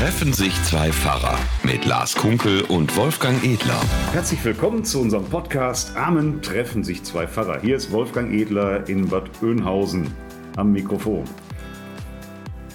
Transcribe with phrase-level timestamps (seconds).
[0.00, 3.78] Treffen sich zwei Pfarrer mit Lars Kunkel und Wolfgang Edler.
[4.14, 7.60] Herzlich willkommen zu unserem Podcast Amen treffen sich zwei Pfarrer.
[7.60, 10.10] Hier ist Wolfgang Edler in Bad Oeynhausen
[10.56, 11.24] am Mikrofon.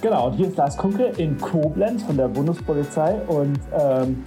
[0.03, 4.23] Genau, und hier ist Lars Kunkel in Koblenz von der Bundespolizei und ähm,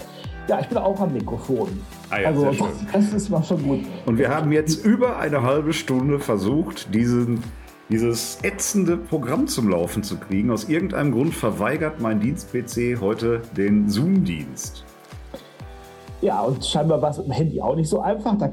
[0.49, 1.69] ja, ich bin auch am Mikrofon.
[2.11, 2.67] Ah ja, also sehr schön.
[2.93, 3.81] das ist mal schon gut.
[4.07, 7.45] Und wir haben jetzt über eine halbe Stunde versucht, diesen,
[7.89, 10.51] dieses ätzende Programm zum Laufen zu kriegen.
[10.51, 14.85] Aus irgendeinem Grund verweigert mein Dienst-PC heute den Zoom-Dienst.
[16.21, 18.37] Ja, und scheinbar war es mit dem Handy auch nicht so einfach.
[18.37, 18.51] Da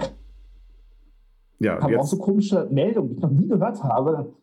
[1.60, 4.34] Ja, kamen auch so komische Meldungen, die ich noch nie gehört habe.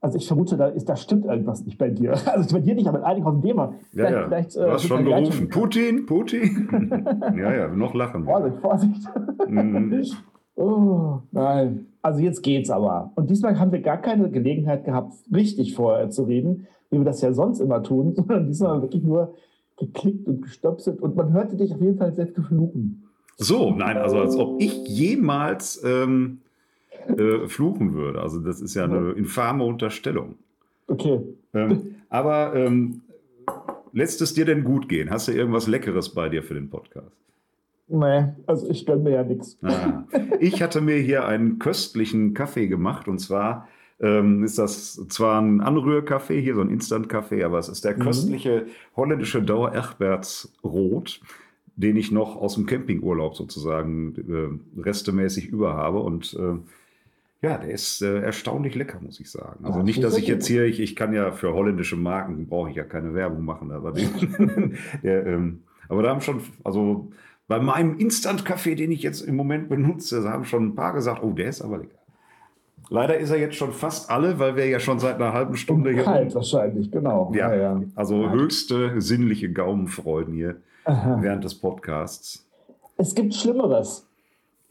[0.00, 2.12] Also ich vermute, da, ist, da stimmt irgendwas nicht bei dir.
[2.26, 3.74] Also bei dir nicht, aber in einigen aus dem Thema.
[3.92, 4.24] ja, ja.
[4.26, 5.48] vielleicht, du äh, hast sind schon gerufen.
[5.48, 6.68] Putin, Putin.
[7.36, 8.24] ja, ja, noch lachen.
[8.24, 9.08] Vorsicht, Vorsicht.
[10.58, 11.86] Oh, nein.
[12.02, 13.12] Also jetzt geht's aber.
[13.14, 17.20] Und diesmal haben wir gar keine Gelegenheit gehabt, richtig vorher zu reden, wie wir das
[17.20, 19.34] ja sonst immer tun, sondern diesmal wirklich nur
[19.78, 21.00] geklickt und gestöpselt.
[21.00, 23.04] Und man hörte dich auf jeden Fall selbst gefluchen.
[23.36, 26.40] So, nein, also als ob ich jemals ähm,
[27.06, 28.20] äh, fluchen würde.
[28.20, 30.34] Also das ist ja eine infame Unterstellung.
[30.88, 31.20] Okay.
[31.54, 33.02] Ähm, aber ähm,
[33.92, 35.10] lässt es dir denn gut gehen?
[35.10, 37.14] Hast du irgendwas Leckeres bei dir für den Podcast?
[37.88, 39.58] Nee, also ich gönne mir ja nichts.
[39.62, 40.04] Ah,
[40.40, 43.68] ich hatte mir hier einen köstlichen Kaffee gemacht und zwar
[44.00, 48.66] ähm, ist das zwar ein Anrührkaffee, hier so ein Instant-Kaffee, aber es ist der köstliche
[48.94, 51.20] holländische Dauer Egberts Rot,
[51.76, 56.58] den ich noch aus dem Campingurlaub sozusagen äh, restemäßig über habe und äh,
[57.40, 59.64] ja, der ist äh, erstaunlich lecker, muss ich sagen.
[59.64, 62.70] Also Ja, nicht, dass ich jetzt hier, ich, ich kann ja für holländische Marken, brauche
[62.70, 67.10] ich ja keine Werbung machen, aber, den, der, ähm, aber da haben schon, also
[67.48, 71.30] bei meinem Instant-Kaffee, den ich jetzt im Moment benutze, haben schon ein paar gesagt, oh,
[71.32, 71.96] der ist aber lecker.
[72.90, 75.92] Leider ist er jetzt schon fast alle, weil wir ja schon seit einer halben Stunde
[75.92, 76.04] hier.
[76.04, 77.32] Kalt wahrscheinlich, genau.
[77.34, 78.32] Ja, also Ja.
[78.32, 81.18] höchste sinnliche Gaumenfreuden hier Aha.
[81.20, 82.46] während des Podcasts.
[82.96, 84.06] Es gibt Schlimmeres.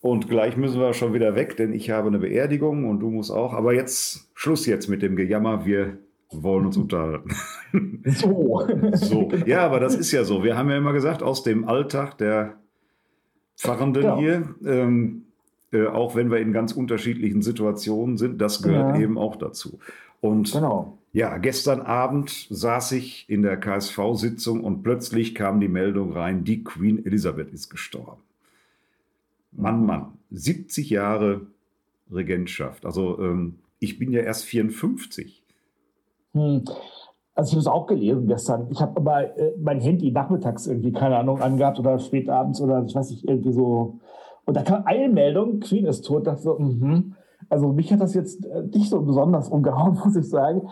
[0.02, 3.32] Und gleich müssen wir schon wieder weg, denn ich habe eine Beerdigung und du musst
[3.32, 3.54] auch.
[3.54, 5.66] Aber jetzt Schluss jetzt mit dem Gejammer.
[5.66, 5.98] Wir
[6.32, 7.30] wollen uns unterhalten.
[8.05, 8.67] So.
[8.93, 10.43] So, ja, aber das ist ja so.
[10.43, 12.55] Wir haben ja immer gesagt, aus dem Alltag der
[13.58, 14.20] Pfarrenden Genau.
[14.20, 15.23] hier, ähm,
[15.73, 19.02] äh, auch wenn wir in ganz unterschiedlichen Situationen sind, das gehört Ja.
[19.02, 19.80] eben auch dazu.
[20.22, 20.98] Und genau.
[21.12, 26.64] ja, gestern Abend saß ich in der KSV-Sitzung und plötzlich kam die Meldung rein, die
[26.64, 28.22] Queen Elisabeth ist gestorben.
[29.52, 31.42] Mann, Mann, 70 Jahre
[32.12, 32.86] Regentschaft.
[32.86, 35.44] Also ähm, ich bin ja erst 54.
[36.34, 36.64] Hm.
[37.37, 38.67] Also ich habe es auch gelesen gestern.
[38.71, 42.83] Ich habe aber äh, mein Handy nachmittags irgendwie, keine Ahnung, angehabt oder spät abends oder
[42.83, 43.99] ich weiß nicht, irgendwie so.
[44.45, 46.25] Und da kam eine Meldung, Queen ist tot.
[46.25, 47.14] Dachte so, mhm.
[47.48, 50.64] Also mich hat das jetzt äh, nicht so besonders umgehauen, muss ich sagen.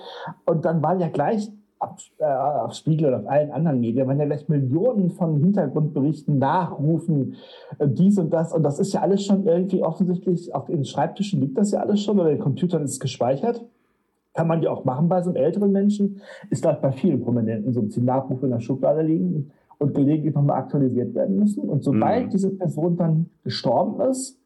[0.48, 4.20] Und dann waren ja gleich auf, äh, auf Spiegel und auf allen anderen Medien, waren
[4.20, 7.36] ja gleich Millionen von Hintergrundberichten, Nachrufen,
[7.78, 8.54] äh, dies und das.
[8.54, 12.02] Und das ist ja alles schon irgendwie offensichtlich, auf den Schreibtischen liegt das ja alles
[12.02, 13.64] schon oder den Computern ist es gespeichert.
[14.36, 16.22] Kann man ja auch machen bei so einem älteren Menschen.
[16.50, 20.36] Ist halt bei vielen Prominenten so, dass die Nachrufe in der Schublade liegen und gelegentlich
[20.36, 21.70] nochmal aktualisiert werden müssen.
[21.70, 22.30] Und sobald Mhm.
[22.30, 24.40] diese Person dann gestorben ist,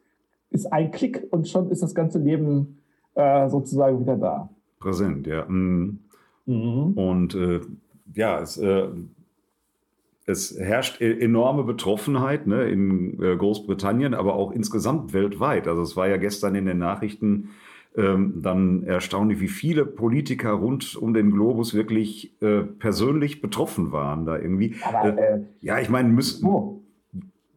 [0.52, 2.80] ist ein Klick und schon ist das ganze Leben
[3.16, 4.50] äh, sozusagen wieder da.
[4.80, 5.46] Präsent, ja.
[5.48, 6.00] Mm.
[6.46, 6.94] Mhm.
[6.94, 7.60] Und äh,
[8.16, 8.88] ja, es, äh,
[10.26, 15.68] es herrscht e- enorme Betroffenheit ne, in äh, Großbritannien, aber auch insgesamt weltweit.
[15.68, 17.50] Also es war ja gestern in den Nachrichten
[17.96, 24.38] dann erstaunlich, wie viele Politiker rund um den Globus wirklich äh, persönlich betroffen waren da
[24.38, 24.76] irgendwie.
[24.84, 26.82] Aber Äh, äh, ja, ich meine, müssen, oh,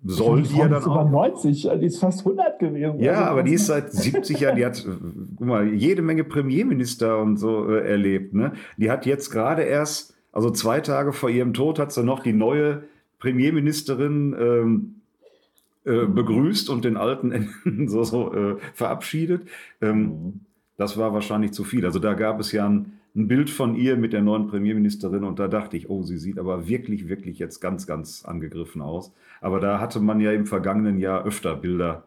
[0.05, 1.11] soll die ja dann über auch.
[1.11, 2.99] 90, die ist fast 100 gewesen.
[3.01, 4.91] Ja, Also, aber die ist seit 70 Jahren, die hat, äh,
[5.37, 8.35] guck mal, jede Menge Premierminister und so äh, erlebt.
[8.35, 8.53] Ne?
[8.77, 12.33] Die hat jetzt gerade erst, also zwei Tage vor ihrem Tod, hat sie noch die
[12.33, 12.85] neue
[13.19, 15.02] Premierministerin ähm,
[15.85, 17.51] äh, begrüßt und den alten
[17.89, 19.49] so, so äh, verabschiedet.
[19.81, 20.41] Ähm,
[20.77, 21.85] das war wahrscheinlich zu viel.
[21.85, 25.39] Also da gab es ja ein, ein Bild von ihr mit der neuen Premierministerin und
[25.39, 29.13] da dachte ich, oh, sie sieht aber wirklich, wirklich jetzt ganz, ganz angegriffen aus.
[29.41, 32.05] Aber da hatte man ja im vergangenen Jahr öfter Bilder,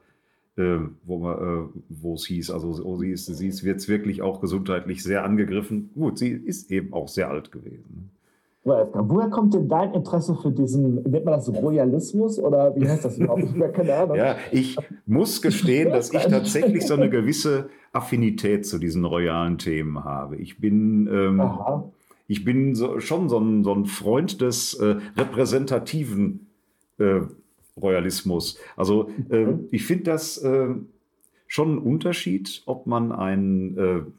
[0.58, 5.04] äh, wo, äh, es hieß, also oh, sie ist, sie ist jetzt wirklich auch gesundheitlich
[5.04, 5.92] sehr angegriffen.
[5.94, 8.15] Gut, sie ist eben auch sehr alt gewesen.
[8.66, 13.06] Wolfgang, woher kommt denn dein Interesse für diesen, nennt man das Royalismus oder wie heißt
[13.06, 13.44] das überhaupt?
[13.44, 14.18] Ich habe keine Ahnung.
[14.18, 14.76] Ja, ich
[15.06, 20.38] muss gestehen, dass ich tatsächlich so eine gewisse Affinität zu diesen royalen Themen habe.
[20.38, 21.44] Ich bin, ähm,
[22.28, 26.48] ich bin so, schon so ein, so ein Freund des äh, repräsentativen
[26.98, 27.22] äh,
[27.80, 28.58] Royalismus.
[28.76, 30.70] Also äh, ich finde das äh,
[31.46, 34.12] schon ein Unterschied, ob man einen,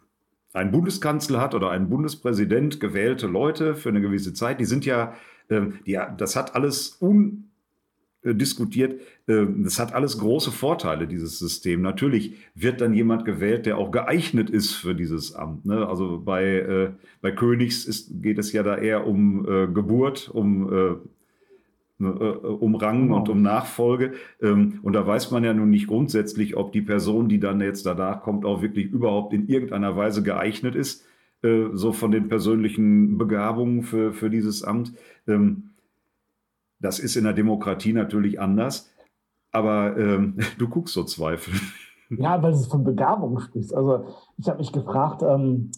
[0.56, 4.60] einen Bundeskanzler hat oder einen Bundespräsident, gewählte Leute für eine gewisse Zeit.
[4.60, 5.14] Die sind ja
[5.50, 7.50] Ähm, die, das hat alles un
[8.22, 9.00] äh, diskutiert.
[9.28, 11.82] Ähm, das hat alles große Vorteile, dieses System.
[11.82, 15.64] Natürlich wird dann jemand gewählt, der auch geeignet ist für dieses Amt.
[15.66, 15.86] Ne?
[15.88, 20.72] Also bei, äh, bei Königs ist, geht es ja da eher um äh, Geburt, um,
[20.72, 20.96] äh
[21.98, 23.16] um Rang genau.
[23.16, 24.12] und um Nachfolge.
[24.43, 27.87] Ähm, und da weiß man ja nun nicht grundsätzlich, ob die Person, die dann jetzt
[27.87, 31.04] danach kommt, auch wirklich überhaupt in irgendeiner Weise geeignet ist,
[31.43, 34.93] äh, so von den persönlichen Begabungen für, für dieses Amt.
[35.26, 35.70] Ähm,
[36.81, 38.92] das ist in der Demokratie natürlich anders,
[39.50, 41.54] aber ähm, du guckst so Zweifel.
[42.10, 43.75] Ja, weil du von Begabung sprichst.
[43.75, 44.06] Also
[44.38, 45.72] ich habe mich gefragt, ähm,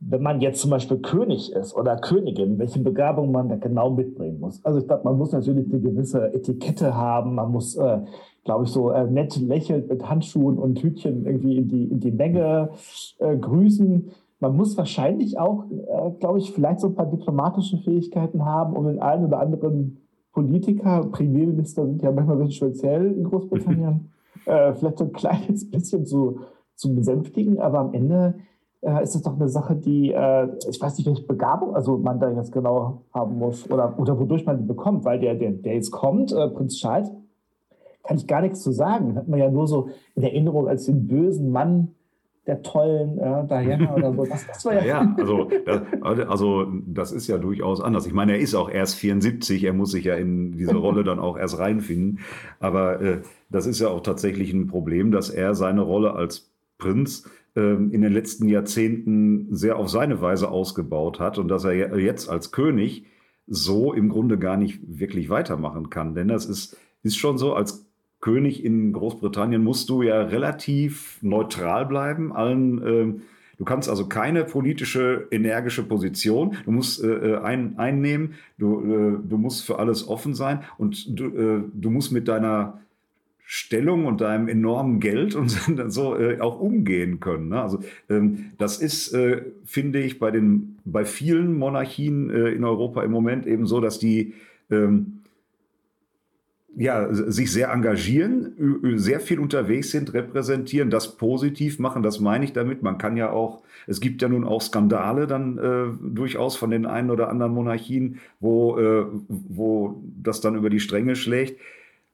[0.00, 4.40] wenn man jetzt zum Beispiel König ist oder Königin, welche Begabung man da genau mitbringen
[4.40, 4.64] muss.
[4.64, 7.98] Also ich glaube, man muss natürlich eine gewisse Etikette haben, man muss, äh,
[8.44, 12.12] glaube ich, so äh, nett lächelnd mit Handschuhen und Hütchen irgendwie in die, in die
[12.12, 12.70] Menge
[13.18, 14.10] äh, grüßen.
[14.40, 18.86] Man muss wahrscheinlich auch, äh, glaube ich, vielleicht so ein paar diplomatische Fähigkeiten haben, um
[18.86, 19.98] den einen oder anderen
[20.32, 24.10] Politiker, Premierminister sind ja manchmal ein bisschen speziell in Großbritannien,
[24.46, 26.40] äh, vielleicht so ein kleines bisschen zu,
[26.74, 28.36] zu besänftigen, aber am Ende
[28.82, 32.18] äh, ist es doch eine Sache, die, äh, ich weiß nicht, welche Begabung also man
[32.18, 35.74] da jetzt genau haben muss oder, oder wodurch man die bekommt, weil der, der, der
[35.74, 37.10] jetzt kommt, äh, Prinz Charles,
[38.02, 39.14] kann ich gar nichts zu sagen.
[39.16, 41.94] Hat man ja nur so in Erinnerung als den bösen Mann,
[42.46, 44.24] der tollen äh, Diana oder so.
[44.24, 48.06] Das, das war ja, ja, also, das, also das ist ja durchaus anders.
[48.06, 51.18] Ich meine, er ist auch erst 74, er muss sich ja in diese Rolle dann
[51.18, 52.20] auch erst reinfinden.
[52.58, 57.28] Aber äh, das ist ja auch tatsächlich ein Problem, dass er seine Rolle als Prinz
[57.60, 62.52] in den letzten Jahrzehnten sehr auf seine Weise ausgebaut hat und dass er jetzt als
[62.52, 63.04] König
[63.46, 66.14] so im Grunde gar nicht wirklich weitermachen kann.
[66.14, 67.90] Denn das ist, ist schon so, als
[68.20, 72.32] König in Großbritannien musst du ja relativ neutral bleiben.
[72.32, 73.20] Allen, äh,
[73.56, 76.56] du kannst also keine politische, energische Position.
[76.64, 78.34] Du musst äh, äh, ein, einnehmen.
[78.58, 82.80] Du, äh, du musst für alles offen sein und du, äh, du musst mit deiner
[83.52, 85.48] Stellung und deinem enormen Geld und
[85.88, 87.48] so äh, auch umgehen können.
[87.48, 87.60] Ne?
[87.60, 93.02] Also ähm, das ist, äh, finde ich, bei den bei vielen Monarchien äh, in Europa
[93.02, 94.34] im Moment eben so, dass die
[94.70, 95.22] ähm,
[96.76, 102.52] ja, sich sehr engagieren, sehr viel unterwegs sind, repräsentieren, das positiv machen, das meine ich
[102.52, 102.84] damit.
[102.84, 106.86] Man kann ja auch, es gibt ja nun auch Skandale dann äh, durchaus von den
[106.86, 111.58] einen oder anderen Monarchien, wo, äh, wo das dann über die Stränge schlägt.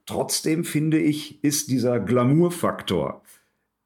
[0.07, 3.23] Trotzdem finde ich, ist dieser Glamour-Faktor,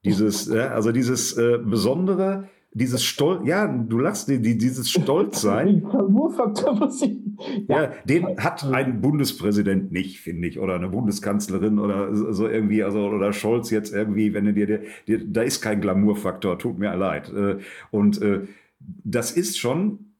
[0.05, 5.82] dieses, äh, also dieses äh, besondere, dieses Stolz, ja, du lachst, die, dieses Stolzsein.
[7.69, 12.84] ja, ja, den hat ein Bundespräsident nicht, finde ich, oder eine Bundeskanzlerin oder so irgendwie,
[12.84, 16.94] also oder Scholz jetzt irgendwie, wenn du dir, dir da ist kein Glamourfaktor, tut mir
[16.94, 17.32] leid.
[17.32, 17.56] Äh,
[17.90, 18.43] und äh,
[18.78, 20.12] das ist schon,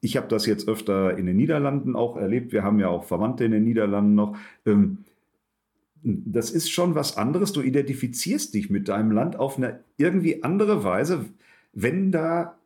[0.00, 3.44] ich habe das jetzt öfter in den Niederlanden auch erlebt, wir haben ja auch Verwandte
[3.44, 4.36] in den Niederlanden noch.
[4.66, 4.98] Ähm,
[6.02, 7.52] das ist schon was anderes.
[7.52, 11.26] Du identifizierst dich mit deinem Land auf eine irgendwie andere Weise
[11.72, 12.58] wenn da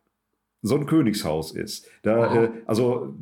[0.61, 1.87] so ein Königshaus ist.
[2.01, 3.13] Da, äh, also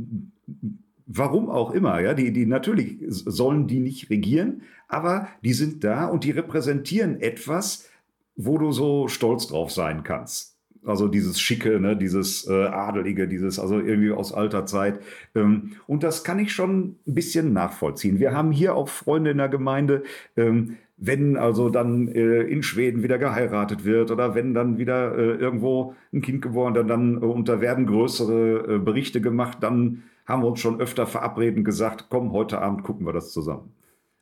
[1.07, 6.05] warum auch immer, ja, die, die natürlich sollen die nicht regieren, aber die sind da
[6.05, 7.89] und die repräsentieren etwas,
[8.35, 10.50] wo du so stolz drauf sein kannst.
[10.83, 14.99] Also dieses Schicke, ne, dieses äh, Adelige, dieses, also irgendwie aus alter Zeit.
[15.35, 18.19] Ähm, und das kann ich schon ein bisschen nachvollziehen.
[18.19, 20.03] Wir haben hier auch Freunde in der Gemeinde,
[20.35, 25.35] ähm, wenn also dann äh, in Schweden wieder geheiratet wird oder wenn dann wieder äh,
[25.35, 30.03] irgendwo ein Kind geboren, dann, dann äh, und da werden größere äh, Berichte gemacht, dann
[30.25, 33.73] haben wir uns schon öfter verabredet gesagt, komm, heute Abend gucken wir das zusammen.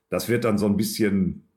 [0.10, 1.48] Das wird dann so ein bisschen,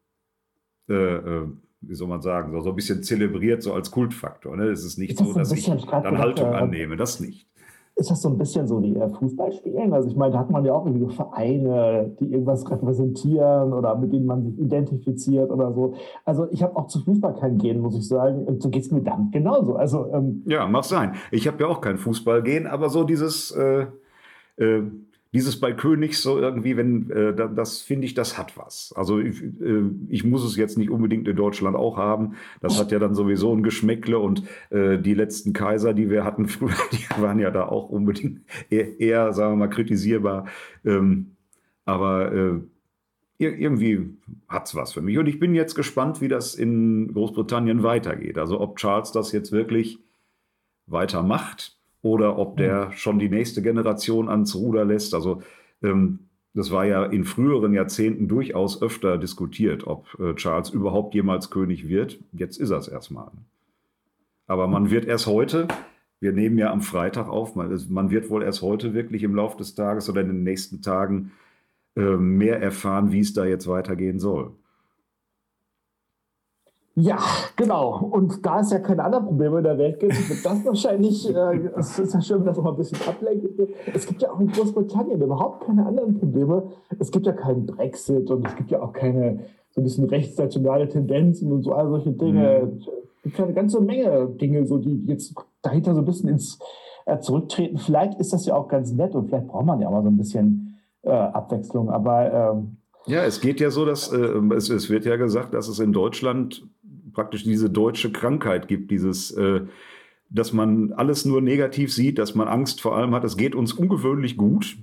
[0.89, 1.49] äh, äh,
[1.83, 4.57] wie soll man sagen, so, so ein bisschen zelebriert, so als Kultfaktor.
[4.57, 4.67] Ne?
[4.67, 7.49] Es ist nicht ist so, dass ich dann Haltung annehme, das nicht
[7.95, 9.93] ist das so ein bisschen so wie Fußballspielen?
[9.93, 14.13] Also ich meine, da hat man ja auch irgendwie Vereine, die irgendwas repräsentieren oder mit
[14.13, 15.95] denen man sich identifiziert oder so.
[16.25, 18.45] Also ich habe auch zu Fußball kein Gehen, muss ich sagen.
[18.45, 19.77] Und so geht es mir dann genauso.
[19.77, 21.13] Also, ähm, ja, mag sein.
[21.31, 23.87] Ich habe ja auch kein Fußballgehen, aber so dieses äh,
[24.57, 24.83] äh,
[25.33, 28.93] dieses bei Königs so irgendwie, wenn, äh, das finde ich, das hat was.
[28.95, 32.35] Also ich, äh, ich, muss es jetzt nicht unbedingt in Deutschland auch haben.
[32.61, 36.47] Das hat ja dann sowieso ein Geschmäckle und äh, die letzten Kaiser, die wir hatten
[36.49, 40.47] früher, die waren ja da auch unbedingt eher, eher sagen wir mal, kritisierbar.
[40.85, 41.37] Ähm,
[41.87, 42.61] aber äh,
[43.39, 44.11] irgendwie
[44.49, 45.19] hat es was für mich.
[45.19, 48.39] Und ich bin jetzt gespannt, wie das in Großbritannien weitergeht.
[48.39, 49.99] Also ob Charles das jetzt wirklich
[50.87, 52.93] weitermacht oder ob der hm.
[52.93, 55.15] schon die nächste Generation ans Ruder lässt.
[55.15, 55.43] Also
[55.83, 56.21] ähm,
[56.55, 61.89] das war ja in früheren Jahrzehnten durchaus öfter diskutiert, ob äh, Charles überhaupt jemals König
[61.89, 62.19] wird.
[62.33, 63.31] Jetzt ist er es erstmal.
[64.47, 65.69] Aber man wird erst heute
[66.23, 67.57] wir nehmen ja am Freitag auf.
[67.57, 70.81] Man, man, wird wohl erst heute wirklich im Laufe des Tages oder in den nächsten
[70.81, 71.33] Tagen
[71.97, 74.53] äh, mehr erfahren, wie es da jetzt weitergehen soll.
[76.95, 77.19] Ja,
[77.57, 78.11] genau.
[78.11, 81.71] Und da es ja keine anderen Probleme in der Welt gibt, wird das wahrscheinlich, äh,
[81.77, 83.47] es ist ja schön, wenn das auch mal ein bisschen ablenkt.
[83.95, 86.71] Es gibt ja auch in Großbritannien überhaupt keine anderen Probleme.
[86.99, 90.87] Es gibt ja keinen Brexit und es gibt ja auch keine so ein bisschen rechtsnationale
[90.89, 92.63] Tendenzen und so all solche Dinge.
[92.65, 92.79] Mhm.
[93.17, 96.59] Es gibt ja eine ganze Menge Dinge, so die jetzt dahinter so ein bisschen ins
[97.07, 97.79] äh, Zurücktreten.
[97.79, 100.09] Vielleicht ist das ja auch ganz nett und vielleicht braucht man ja auch mal so
[100.09, 101.91] ein bisschen äh, Abwechslung.
[101.91, 104.19] Aber ähm, ja, es geht ja so, dass äh,
[104.55, 106.67] es, es, wird ja gesagt, dass es in Deutschland
[107.13, 109.63] praktisch diese deutsche Krankheit gibt, dieses, äh,
[110.31, 113.25] dass man alles nur negativ sieht, dass man Angst vor allem hat.
[113.25, 114.79] Es geht uns ungewöhnlich gut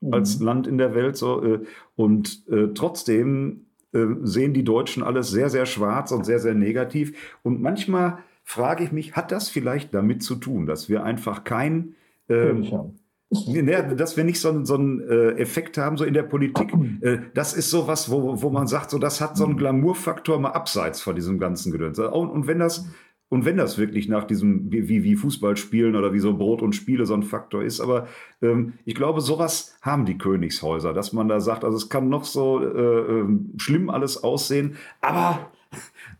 [0.00, 0.14] mhm.
[0.14, 1.60] als Land in der Welt so äh,
[1.96, 7.38] und äh, trotzdem äh, sehen die Deutschen alles sehr, sehr schwarz und sehr, sehr negativ.
[7.42, 11.94] Und manchmal frage ich mich, hat das vielleicht damit zu tun, dass wir einfach kein
[12.28, 12.94] ähm,
[13.32, 16.72] ja, dass wir nicht so, einen, so einen äh, Effekt haben, so in der Politik.
[17.00, 20.38] Äh, das ist so was, wo, wo man sagt, so das hat so einen Glamourfaktor
[20.38, 21.98] mal abseits von diesem ganzen Gedöns.
[21.98, 22.86] Und, und wenn das
[23.32, 27.06] und wenn das wirklich nach diesem, wie, wie Fußballspielen oder wie so Brot und Spiele
[27.06, 28.06] so ein Faktor ist, aber
[28.42, 32.24] ähm, ich glaube, sowas haben die Königshäuser, dass man da sagt, also es kann noch
[32.24, 35.50] so äh, ähm, schlimm alles aussehen, aber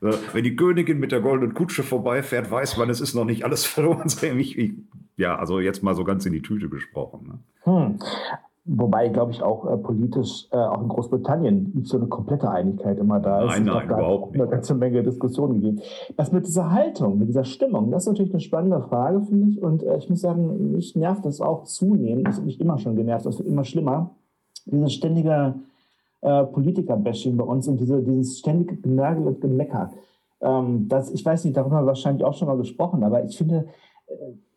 [0.00, 3.44] äh, wenn die Königin mit der goldenen Kutsche vorbeifährt, weiß man, es ist noch nicht
[3.44, 4.08] alles verloren.
[4.38, 4.72] Ich
[5.16, 7.26] ja, also jetzt mal so ganz in die Tüte gesprochen.
[7.26, 7.38] Ne?
[7.64, 7.98] Hm.
[8.64, 12.96] Wobei, glaube ich, auch äh, politisch, äh, auch in Großbritannien, nicht so eine komplette Einigkeit
[12.96, 13.50] immer da ist.
[13.50, 14.40] Nein, nein, überhaupt nicht.
[14.40, 15.80] Eine ganze Menge Diskussionen gegeben.
[16.16, 19.60] Was mit dieser Haltung, mit dieser Stimmung, das ist natürlich eine spannende Frage, finde ich.
[19.60, 22.28] Und äh, ich muss sagen, mich nervt das auch zunehmend.
[22.28, 23.26] Das hat mich immer schon genervt.
[23.26, 24.14] Das wird immer schlimmer.
[24.66, 25.56] Dieses ständige
[26.20, 29.90] äh, Politiker-Bashing bei uns und diese, dieses ständige Genörgel und Gemecker.
[30.40, 33.36] Ähm, das, ich weiß nicht, darüber haben wir wahrscheinlich auch schon mal gesprochen, aber ich
[33.36, 33.66] finde,
[34.06, 34.12] äh,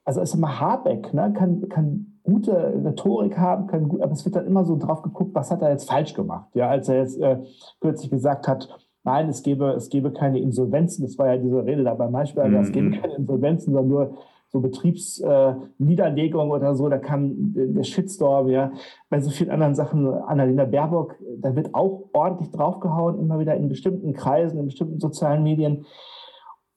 [0.05, 4.35] also ist immer Habeck, ne, kann, kann gute Rhetorik haben, kann gut, aber es wird
[4.35, 6.49] dann immer so drauf geguckt, was hat er jetzt falsch gemacht.
[6.53, 7.39] Ja, als er jetzt äh,
[7.81, 8.69] kürzlich gesagt hat,
[9.03, 12.57] nein, es gebe, es gebe keine Insolvenzen, das war ja diese Rede da bei Maischberger,
[12.57, 12.63] mhm.
[12.63, 13.01] es gebe mhm.
[13.01, 18.71] keine Insolvenzen, sondern nur so Betriebsniederlegung äh, oder so, da kam der Shitstorm, ja.
[19.09, 23.69] Bei so vielen anderen Sachen, Annalena Baerbock, da wird auch ordentlich draufgehauen, immer wieder in
[23.69, 25.85] bestimmten Kreisen, in bestimmten sozialen Medien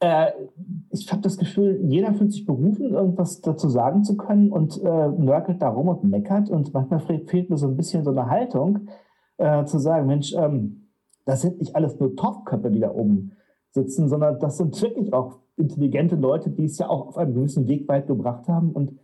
[0.00, 0.31] äh,
[0.90, 5.09] ich habe das Gefühl, jeder fühlt sich berufen, irgendwas dazu sagen zu können und äh,
[5.09, 6.50] nörgelt da rum und meckert.
[6.50, 8.88] Und manchmal fehlt mir so ein bisschen so eine Haltung,
[9.38, 10.88] äh, zu sagen, Mensch, ähm,
[11.25, 13.33] das sind nicht alles nur Topköpfe, die da oben
[13.71, 17.69] sitzen, sondern das sind wirklich auch intelligente Leute, die es ja auch auf einem gewissen
[17.69, 18.71] Weg weit gebracht haben.
[18.73, 18.99] Und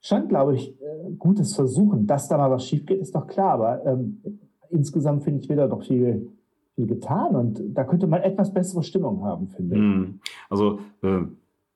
[0.00, 2.06] schon, glaube ich, äh, gutes Versuchen.
[2.06, 3.52] Dass da mal was schief geht, ist doch klar.
[3.52, 4.22] Aber ähm,
[4.70, 6.32] insgesamt finde ich wieder doch viel
[6.74, 9.80] viel getan und da könnte man etwas bessere Stimmung haben, finde ich.
[9.80, 10.20] Hm.
[10.48, 11.22] Also äh,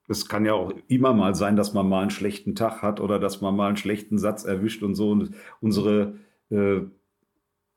[0.07, 3.19] es kann ja auch immer mal sein, dass man mal einen schlechten Tag hat oder
[3.19, 5.11] dass man mal einen schlechten Satz erwischt und so.
[5.11, 6.13] Und unsere
[6.49, 6.81] äh,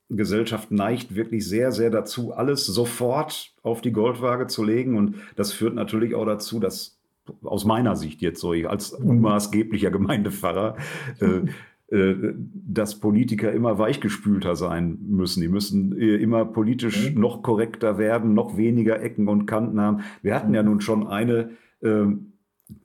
[0.09, 4.97] Gesellschaft neigt wirklich sehr, sehr dazu, alles sofort auf die Goldwaage zu legen.
[4.97, 7.01] Und das führt natürlich auch dazu, dass
[7.43, 9.11] aus meiner Sicht jetzt so als mhm.
[9.11, 10.77] unmaßgeblicher Gemeindepfarrer
[11.21, 11.43] äh, äh,
[11.93, 15.41] dass Politiker immer weichgespülter sein müssen.
[15.41, 17.21] Die müssen äh, immer politisch mhm.
[17.21, 20.03] noch korrekter werden, noch weniger Ecken und Kanten haben.
[20.23, 22.05] Wir hatten ja nun schon eine äh,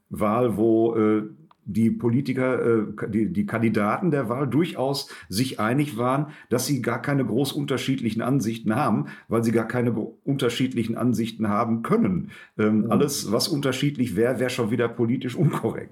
[0.09, 1.23] Wahl, wo äh,
[1.65, 7.01] die Politiker, äh, die, die Kandidaten der Wahl durchaus sich einig waren, dass sie gar
[7.01, 12.31] keine groß unterschiedlichen Ansichten haben, weil sie gar keine unterschiedlichen Ansichten haben können.
[12.57, 12.91] Ähm, mhm.
[12.91, 15.91] Alles, was unterschiedlich wäre, wäre schon wieder politisch unkorrekt.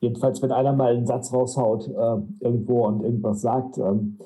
[0.00, 3.78] Jedenfalls, wenn einer mal einen Satz raushaut äh, irgendwo und irgendwas sagt.
[3.78, 4.18] Ähm,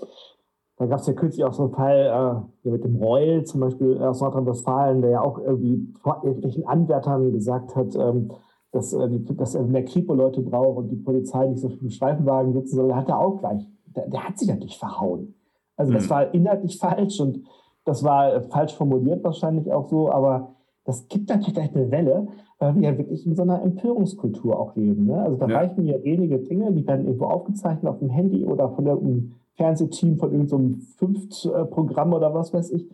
[0.77, 4.03] da gab es ja kürzlich auch so einen Fall äh, mit dem Reul, zum Beispiel
[4.03, 8.33] aus Nordrhein-Westfalen, der ja auch irgendwie vor irgendwelchen Anwärtern gesagt hat, ähm,
[8.73, 12.77] dass, äh, dass er mehr Kripo-Leute braucht und die Polizei nicht so viel Streifenwagen sitzen
[12.77, 12.95] soll.
[12.95, 15.35] Hat er auch gleich, der, der hat sich natürlich verhauen.
[15.77, 16.11] Also das mhm.
[16.11, 17.41] war inhaltlich falsch und
[17.85, 22.29] das war falsch formuliert wahrscheinlich auch so, aber das gibt natürlich gleich eine Welle,
[22.63, 25.07] weil wir ja wirklich in so einer Empörungskultur auch leben.
[25.07, 25.21] Ne?
[25.21, 25.57] Also da ja.
[25.57, 30.17] reichen ja wenige Dinge, die werden irgendwo aufgezeichnet auf dem Handy oder von irgendeinem Fernsehteam,
[30.17, 32.89] von irgendeinem Fünft-Programm oder was weiß ich.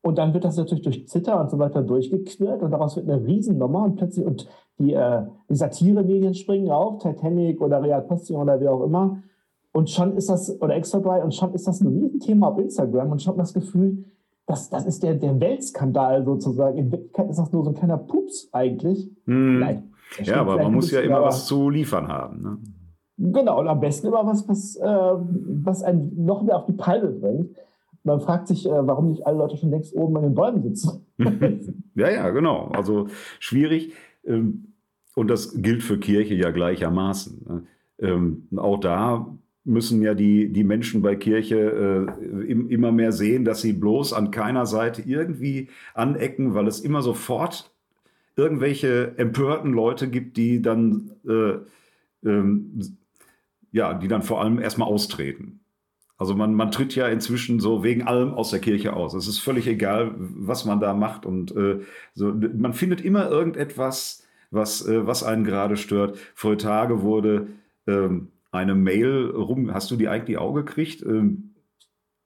[0.00, 3.22] Und dann wird das natürlich durch Zitter und so weiter durchgequirlt und daraus wird eine
[3.24, 8.60] Riesennummer und plötzlich, und die, äh, die Satire-Medien springen auf, Titanic oder Real Posting oder
[8.60, 9.22] wie auch immer.
[9.72, 13.12] Und schon ist das, oder Extra Dry, und schon ist das ein Riesenthema auf Instagram
[13.12, 14.04] und schon hat man das Gefühl,
[14.46, 16.78] das, das ist der, der Weltskandal sozusagen.
[16.78, 19.10] In Wirklichkeit ist das nur so ein kleiner Pups eigentlich.
[19.26, 19.82] Hm.
[20.22, 22.42] Ja, aber man muss ja immer was zu liefern haben.
[22.42, 22.58] Ne?
[23.32, 27.08] Genau, und am besten immer was, was, äh, was einen noch mehr auf die Palme
[27.08, 27.56] bringt.
[28.04, 31.06] Man fragt sich, äh, warum nicht alle Leute schon längst oben an den Bäumen sitzen.
[31.94, 32.68] ja, ja, genau.
[32.74, 33.06] Also
[33.38, 33.92] schwierig.
[34.24, 34.74] Ähm,
[35.14, 37.46] und das gilt für Kirche ja gleichermaßen.
[37.46, 37.64] Ne?
[38.00, 39.26] Ähm, auch da
[39.64, 44.30] müssen ja die, die Menschen bei Kirche äh, immer mehr sehen, dass sie bloß an
[44.30, 47.70] keiner Seite irgendwie anecken, weil es immer sofort
[48.36, 51.58] irgendwelche empörten Leute gibt, die dann, äh,
[52.28, 52.96] ähm,
[53.70, 55.60] ja, die dann vor allem erstmal austreten.
[56.16, 59.14] Also man, man tritt ja inzwischen so wegen allem aus der Kirche aus.
[59.14, 61.26] Es ist völlig egal, was man da macht.
[61.26, 61.80] Und äh,
[62.14, 66.18] so, man findet immer irgendetwas, was, äh, was einen gerade stört.
[66.34, 67.48] Vor Tage wurde
[67.88, 69.74] ähm, eine Mail rum.
[69.74, 71.02] Hast du die eigentlich auch gekriegt?
[71.02, 71.48] Ähm,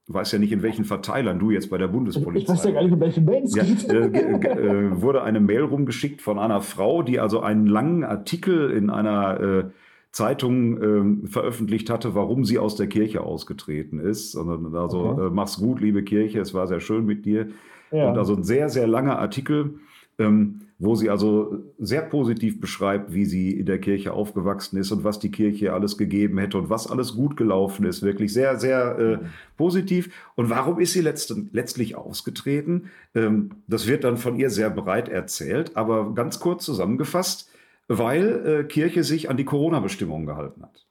[0.08, 2.44] Du weißt ja nicht, in welchen Verteilern du jetzt bei der Bundespolizei.
[2.44, 6.22] Ich weiß ja gar nicht, in welchen Mails ja, äh, äh, wurde eine Mail rumgeschickt
[6.22, 9.64] von einer Frau, die also einen langen Artikel in einer äh,
[10.12, 14.36] Zeitung äh, veröffentlicht hatte, warum sie aus der Kirche ausgetreten ist.
[14.36, 15.26] Und also okay.
[15.26, 17.48] Äh, mach's gut, liebe Kirche, es war sehr schön mit dir.
[17.90, 18.08] Ja.
[18.08, 19.80] Und also ein sehr, sehr langer Artikel.
[20.20, 25.04] Ähm, wo sie also sehr positiv beschreibt, wie sie in der Kirche aufgewachsen ist und
[25.04, 28.02] was die Kirche alles gegeben hätte und was alles gut gelaufen ist.
[28.02, 29.18] Wirklich sehr, sehr äh,
[29.56, 30.10] positiv.
[30.34, 32.90] Und warum ist sie letzt, letztlich ausgetreten?
[33.14, 37.50] Ähm, das wird dann von ihr sehr breit erzählt, aber ganz kurz zusammengefasst,
[37.88, 40.86] weil äh, Kirche sich an die Corona-Bestimmungen gehalten hat.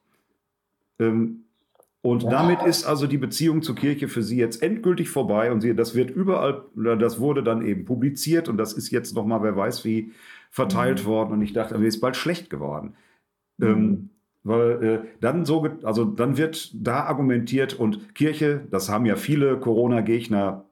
[0.98, 1.45] Ähm,
[2.06, 2.30] und ja.
[2.30, 5.96] damit ist also die Beziehung zur Kirche für sie jetzt endgültig vorbei und sie, das
[5.96, 10.12] wird überall, das wurde dann eben publiziert und das ist jetzt nochmal, wer weiß wie,
[10.52, 11.08] verteilt mhm.
[11.08, 12.94] worden und ich dachte, mir ist bald schlecht geworden.
[13.58, 13.68] Mhm.
[13.68, 14.10] Ähm,
[14.44, 19.60] weil äh, dann so, also dann wird da argumentiert und Kirche, das haben ja viele
[19.60, 20.64] Corona-Gegner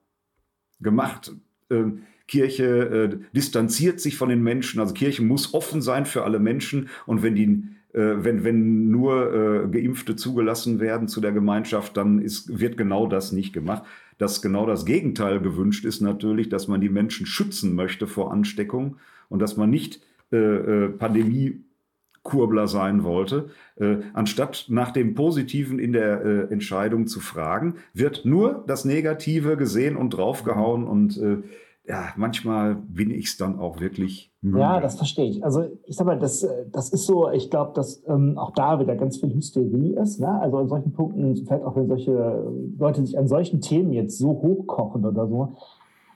[0.81, 1.33] gemacht,
[1.71, 1.85] äh,
[2.27, 6.89] Kirche äh, distanziert sich von den Menschen, also Kirche muss offen sein für alle Menschen
[7.07, 7.63] und wenn die
[7.93, 13.31] wenn, wenn nur äh, Geimpfte zugelassen werden zu der Gemeinschaft, dann ist, wird genau das
[13.31, 13.83] nicht gemacht.
[14.17, 18.97] Dass genau das Gegenteil gewünscht ist natürlich, dass man die Menschen schützen möchte vor Ansteckung
[19.29, 23.49] und dass man nicht äh, äh, Pandemiekurbler sein wollte.
[23.75, 29.55] Äh, anstatt nach dem Positiven in der äh, Entscheidung zu fragen, wird nur das Negative
[29.55, 31.37] gesehen und draufgehauen und äh,
[31.85, 34.59] ja, manchmal bin ich es dann auch wirklich müde.
[34.59, 35.43] Ja, das verstehe ich.
[35.43, 38.95] Also ich sag mal, das, das ist so, ich glaube, dass ähm, auch da wieder
[38.95, 40.21] ganz viel Hysterie ist.
[40.21, 40.29] Ne?
[40.41, 42.43] Also an solchen Punkten, vielleicht auch wenn solche
[42.77, 45.57] Leute sich an solchen Themen jetzt so hochkochen oder so.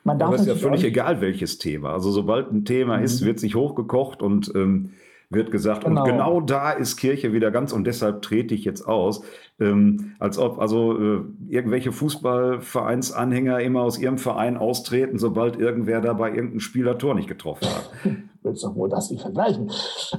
[0.06, 1.92] Man darf Aber es ist ja völlig egal, welches Thema.
[1.92, 3.04] Also sobald ein Thema mhm.
[3.04, 4.92] ist, wird sich hochgekocht und ähm,
[5.30, 6.04] wird gesagt, genau.
[6.04, 9.22] und genau da ist Kirche wieder ganz und deshalb trete ich jetzt aus.
[9.60, 16.14] Ähm, als ob also äh, irgendwelche Fußballvereinsanhänger immer aus ihrem Verein austreten, sobald irgendwer da
[16.14, 17.92] bei irgendeinem Spieler Tor nicht getroffen hat.
[18.44, 19.70] Willst doch wohl das nicht vergleichen.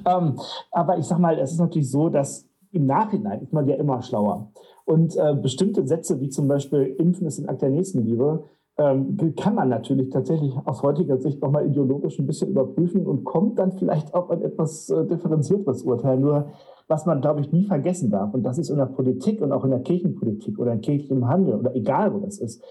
[0.04, 0.38] Ähm,
[0.70, 4.02] aber ich sag mal, es ist natürlich so, dass im Nachhinein ist man ja immer
[4.02, 4.50] schlauer.
[4.84, 8.44] Und äh, bestimmte Sätze, wie zum Beispiel Impfen ist ein Akt der Nächstenliebe,
[8.78, 13.58] ähm, kann man natürlich tatsächlich aus heutiger Sicht nochmal ideologisch ein bisschen überprüfen und kommt
[13.58, 16.18] dann vielleicht auch ein etwas äh, differenzierteres Urteil.
[16.18, 16.50] Nur
[16.86, 19.64] was man, glaube ich, nie vergessen darf, und das ist in der Politik und auch
[19.64, 22.62] in der Kirchenpolitik oder in kirchlichem Handel oder egal wo das ist.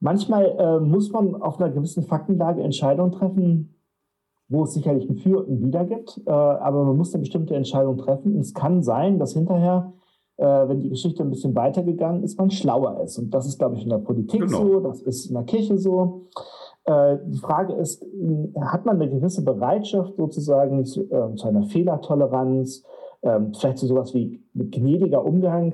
[0.00, 3.74] Manchmal äh, muss man auf einer gewissen Faktenlage Entscheidungen treffen,
[4.48, 7.54] wo es sicherlich ein Für und ein Wider gibt, äh, aber man muss eine bestimmte
[7.56, 8.34] Entscheidung treffen.
[8.34, 9.92] Und es kann sein, dass hinterher
[10.36, 13.18] wenn die Geschichte ein bisschen weitergegangen ist, man schlauer ist.
[13.18, 14.58] Und das ist, glaube ich, in der Politik genau.
[14.58, 16.22] so, das ist in der Kirche so.
[16.84, 18.04] Äh, die Frage ist,
[18.60, 22.84] hat man eine gewisse Bereitschaft sozusagen zu, äh, zu einer Fehlertoleranz,
[23.22, 25.72] ähm, vielleicht zu sowas wie gnädiger Umgang,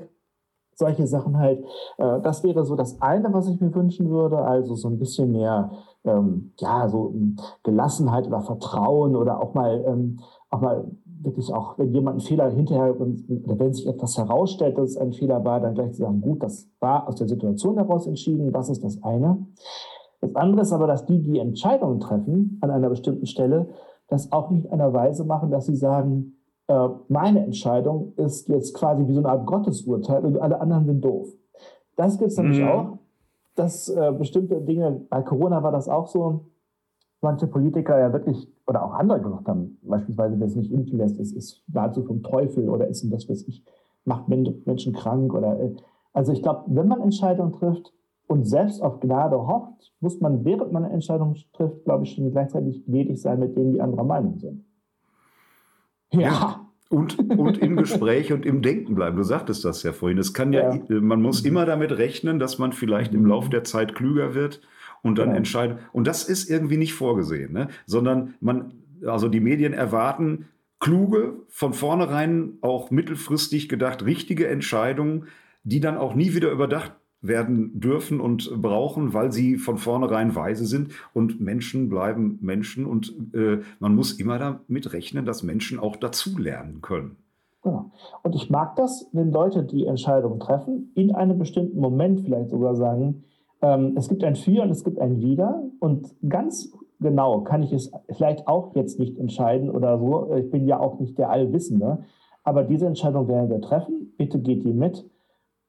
[0.73, 1.63] solche Sachen halt.
[1.97, 5.33] Äh, das wäre so das eine, was ich mir wünschen würde, also so ein bisschen
[5.33, 5.71] mehr,
[6.05, 7.13] ähm, ja, so
[7.63, 10.19] Gelassenheit oder Vertrauen oder auch mal, ähm,
[10.49, 10.85] auch mal
[11.23, 15.13] wirklich auch, wenn jemand einen Fehler hinterher oder wenn sich etwas herausstellt, dass es ein
[15.13, 18.69] Fehler war, dann gleich zu sagen, gut, das war aus der Situation heraus entschieden, das
[18.69, 19.45] ist das eine.
[20.21, 23.69] Das andere ist aber, dass die, die Entscheidungen treffen an einer bestimmten Stelle,
[24.07, 28.73] das auch nicht in einer Weise machen, dass sie sagen, äh, meine Entscheidung ist jetzt
[28.75, 31.29] quasi wie so eine Art Gottesurteil und alle anderen sind doof.
[31.95, 32.67] Das gibt es nämlich mhm.
[32.67, 32.97] auch,
[33.55, 36.45] dass äh, bestimmte Dinge, bei Corona war das auch so,
[37.21, 41.19] manche Politiker ja wirklich, oder auch andere gesagt haben, beispielsweise, wer es nicht impfen lässt,
[41.19, 43.63] ist, ist nahezu vom Teufel oder ist das, was ich,
[44.03, 45.75] macht Menschen krank oder, äh,
[46.13, 47.93] also ich glaube, wenn man Entscheidungen trifft
[48.27, 52.31] und selbst auf Gnade hofft, muss man, während man eine Entscheidung trifft, glaube ich, schon
[52.31, 54.65] gleichzeitig gnädig sein mit denen, die anderer Meinung sind.
[56.11, 56.21] Ja.
[56.21, 56.67] ja.
[56.89, 59.15] Und, und im Gespräch und im Denken bleiben.
[59.15, 60.17] Du sagtest das ja vorhin.
[60.17, 63.63] Es kann ja, ja, man muss immer damit rechnen, dass man vielleicht im Laufe der
[63.63, 64.59] Zeit klüger wird
[65.01, 65.35] und dann ja.
[65.35, 65.79] entscheiden.
[65.93, 67.69] Und das ist irgendwie nicht vorgesehen, ne?
[67.85, 68.73] sondern man,
[69.05, 70.47] also die Medien erwarten
[70.79, 75.27] kluge, von vornherein auch mittelfristig gedacht richtige Entscheidungen,
[75.63, 80.65] die dann auch nie wieder überdacht werden dürfen und brauchen, weil sie von vornherein weise
[80.65, 80.91] sind.
[81.13, 86.81] Und Menschen bleiben Menschen und äh, man muss immer damit rechnen, dass Menschen auch dazulernen
[86.81, 87.17] können.
[87.61, 87.91] Genau.
[88.23, 92.75] Und ich mag das, wenn Leute die Entscheidung treffen, in einem bestimmten Moment vielleicht sogar
[92.75, 93.23] sagen,
[93.61, 95.63] ähm, es gibt ein Für und es gibt ein Wider.
[95.79, 100.33] Und ganz genau kann ich es vielleicht auch jetzt nicht entscheiden oder so.
[100.35, 102.03] Ich bin ja auch nicht der Allwissende.
[102.43, 104.13] Aber diese Entscheidung werden wir treffen.
[104.17, 105.07] Bitte geht die mit.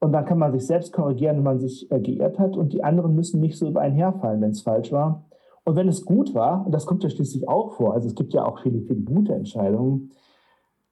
[0.01, 2.57] Und dann kann man sich selbst korrigieren, wenn man sich äh, geirrt hat.
[2.57, 5.25] Und die anderen müssen nicht so über einen herfallen, wenn es falsch war.
[5.65, 8.35] Und wenn es gut war, und das kommt ja schließlich auch vor, also es gibt
[8.35, 10.11] ja auch viele, viele gute Entscheidungen,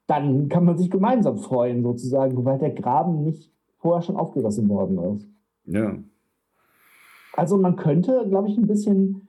[0.07, 4.97] dann kann man sich gemeinsam freuen, sozusagen, weil der Graben nicht vorher schon aufgerissen worden
[5.15, 5.27] ist.
[5.65, 5.95] Ja.
[7.33, 9.27] Also man könnte, glaube ich, ein bisschen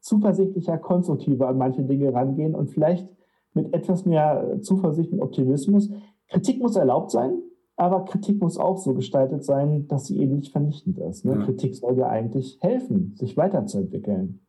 [0.00, 3.08] zuversichtlicher, konstruktiver an manche Dinge rangehen und vielleicht
[3.54, 5.90] mit etwas mehr Zuversicht und Optimismus.
[6.28, 7.42] Kritik muss erlaubt sein,
[7.76, 11.24] aber Kritik muss auch so gestaltet sein, dass sie eben nicht vernichtend ist.
[11.24, 11.32] Ne?
[11.32, 11.44] Ja.
[11.44, 14.40] Kritik soll ja eigentlich helfen, sich weiterzuentwickeln.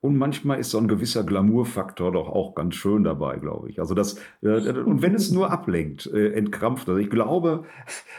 [0.00, 3.78] Und manchmal ist so ein gewisser Glamourfaktor doch auch ganz schön dabei, glaube ich.
[3.78, 6.88] Also das, äh, und wenn es nur ablenkt, äh, entkrampft.
[6.88, 7.64] Also ich glaube,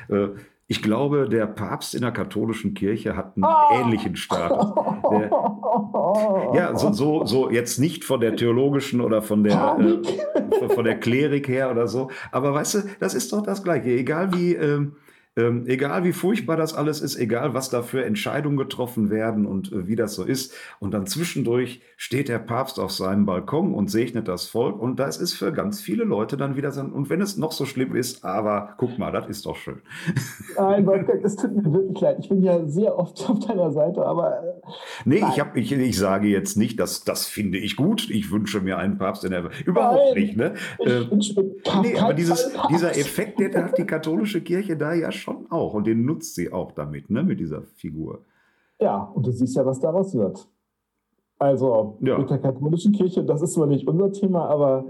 [0.08, 0.30] äh,
[0.74, 3.76] ich glaube, der Papst in der katholischen Kirche hat einen oh.
[3.76, 4.74] ähnlichen Status.
[5.12, 5.30] Der,
[6.56, 11.00] ja, so, so, so jetzt nicht von der theologischen oder von der, äh, von der
[11.00, 12.10] Klerik her oder so.
[12.32, 13.92] Aber weißt du, das ist doch das Gleiche.
[13.92, 14.96] Egal wie, ähm,
[15.36, 19.72] ähm, egal wie furchtbar das alles ist, egal was da für Entscheidungen getroffen werden und
[19.72, 20.54] äh, wie das so ist.
[20.80, 24.80] Und dann zwischendurch steht der Papst auf seinem Balkon und segnet das Volk.
[24.80, 26.82] Und das ist für ganz viele Leute dann wieder so.
[26.82, 29.82] Und wenn es noch so schlimm ist, aber guck mal, das ist doch schön.
[30.58, 32.17] Nein, Wolfgang, es tut mir wirklich leid.
[32.19, 34.38] Ich bin ja sehr oft auf deiner Seite, aber.
[34.38, 34.72] Äh,
[35.06, 38.08] nee, ich, hab, ich, ich sage jetzt nicht, dass das finde ich gut.
[38.12, 39.50] Ich wünsche mir einen Papst in der.
[39.65, 40.54] Überhaupt nein, nicht, ne?
[40.80, 41.41] Ich äh, wünsche
[41.82, 45.88] nee, aber dieses, dieser Effekt, der hat die katholische Kirche da ja schon auch und
[45.88, 48.22] den nutzt sie auch damit, ne, mit dieser Figur.
[48.80, 50.48] Ja, und du siehst ja, was daraus wird.
[51.40, 52.18] Also ja.
[52.18, 54.86] mit der katholischen Kirche, das ist zwar nicht unser Thema, aber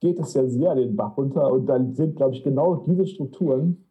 [0.00, 3.84] geht es ja sehr den Bach runter und dann sind, glaube ich, genau diese Strukturen,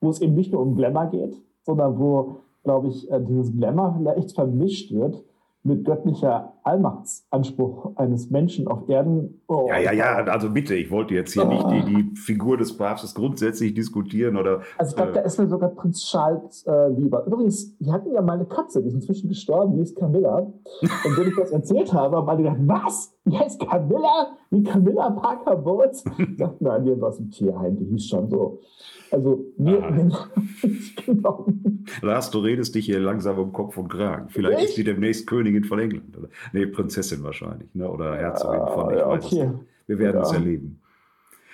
[0.00, 3.94] wo es eben nicht nur um Glamour geht, sondern wo, glaube ich, äh, dieses Glamour
[3.98, 5.22] vielleicht vermischt wird
[5.64, 9.42] mit göttlicher Allmachtsanspruch eines Menschen auf Erden.
[9.46, 11.48] Oh, ja, ja, ja, also bitte, ich wollte jetzt hier oh.
[11.48, 14.62] nicht die, die, Figur des Papstes grundsätzlich diskutieren oder.
[14.76, 17.24] Also ich glaube, äh, da ist mir sogar Prinz Charles äh, lieber.
[17.26, 20.38] Übrigens, die hatten ja mal eine Katze, die ist inzwischen gestorben, die ist Camilla.
[20.38, 23.16] Und wenn ich das erzählt habe, haben alle gedacht, was?
[23.24, 24.36] Die heißt Camilla?
[24.52, 26.04] Wie Camilla Parker Bowles?
[26.60, 28.60] Nein, die war aus dem Tierheim, die hieß schon so.
[29.10, 29.80] Also mir
[31.06, 31.46] genau.
[32.02, 34.28] Lars, du redest dich hier langsam um Kopf und Kragen.
[34.28, 34.64] Vielleicht ich?
[34.68, 36.18] ist sie demnächst Königin von England.
[36.18, 37.74] Oder, nee, Prinzessin wahrscheinlich.
[37.74, 37.90] Ne?
[37.90, 39.50] Oder Herzogin von, ich ja, weiß okay.
[39.54, 40.22] es Wir werden ja.
[40.22, 40.80] es erleben.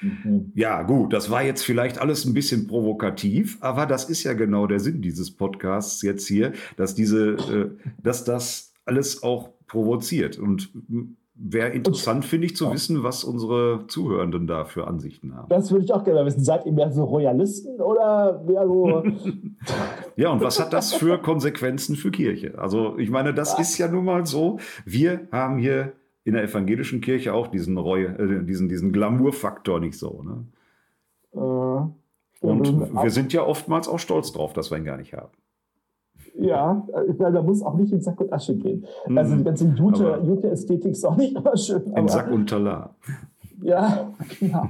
[0.01, 0.53] Mhm.
[0.57, 4.67] Ja, gut, das war jetzt vielleicht alles ein bisschen provokativ, aber das ist ja genau
[4.67, 7.71] der Sinn dieses Podcasts jetzt hier, dass diese, äh,
[8.03, 10.37] dass das alles auch provoziert.
[10.39, 10.73] Und
[11.41, 12.73] Wäre interessant, finde ich, zu ja.
[12.73, 15.49] wissen, was unsere Zuhörenden da für Ansichten haben.
[15.49, 16.43] Das würde ich auch gerne wissen.
[16.43, 19.05] Seid ihr mehr so Royalisten oder mehr so.
[20.17, 22.59] ja, und was hat das für Konsequenzen für Kirche?
[22.59, 23.61] Also, ich meine, das ja.
[23.61, 24.59] ist ja nun mal so.
[24.85, 25.93] Wir haben hier
[26.25, 30.25] in der evangelischen Kirche auch diesen, Reue, äh, diesen, diesen Glamour-Faktor nicht so.
[30.25, 30.45] Ne?
[31.35, 35.33] Äh, und wir sind ja oftmals auch stolz drauf, dass wir ihn gar nicht haben.
[36.41, 36.87] Ja,
[37.19, 38.87] weil da muss auch nicht in Sack und Asche gehen.
[39.07, 39.19] Mhm.
[39.19, 41.83] Also die ganze Jute-Ästhetik ist auch nicht immer schön.
[41.97, 42.95] In Sack und Talar.
[43.61, 44.69] Ja, genau.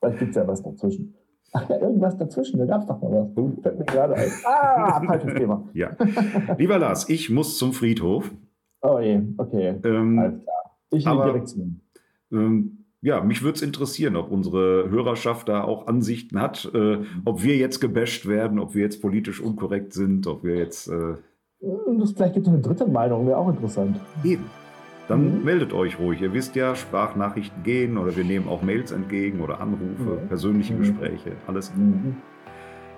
[0.00, 1.14] Vielleicht gibt es ja was dazwischen.
[1.52, 3.36] Ach ja, irgendwas dazwischen, da gab es doch mal was.
[3.36, 3.52] Uh.
[3.62, 4.30] Fällt mir gerade ein.
[4.44, 5.68] Ah, falsches Thema.
[5.74, 5.90] Ja.
[6.58, 8.32] Lieber Lars, ich muss zum Friedhof.
[8.80, 9.76] Oh je, okay.
[9.84, 10.56] Ähm, Alles klar.
[10.90, 11.76] Ich nehme direkt zu.
[12.32, 17.42] Ähm, ja, mich würde es interessieren, ob unsere Hörerschaft da auch Ansichten hat, äh, ob
[17.42, 20.88] wir jetzt gebasht werden, ob wir jetzt politisch unkorrekt sind, ob wir jetzt.
[20.88, 21.16] Äh
[21.60, 23.98] vielleicht gibt es eine dritte Meinung, wäre auch interessant.
[24.24, 24.44] Eben.
[25.08, 25.44] Dann mhm.
[25.44, 26.20] meldet euch ruhig.
[26.22, 30.28] Ihr wisst ja, Sprachnachrichten gehen oder wir nehmen auch Mails entgegen oder Anrufe, mhm.
[30.28, 30.78] persönliche mhm.
[30.78, 31.72] Gespräche, alles.
[31.74, 32.16] Mhm.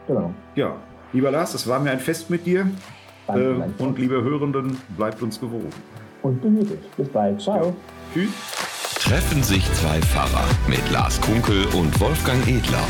[0.07, 0.35] Genau.
[0.55, 0.77] Ja,
[1.15, 2.69] lieber Lars, es war mir ein Fest mit dir.
[3.27, 5.71] Danke, äh, und liebe Hörenden, bleibt uns gewogen.
[6.21, 7.41] Und bemüht Bis bald.
[7.41, 7.69] Ciao.
[7.69, 7.73] Ja.
[8.13, 8.64] Tschüss
[9.05, 12.87] treffen sich zwei Pfarrer mit Lars Kunkel und Wolfgang Edler.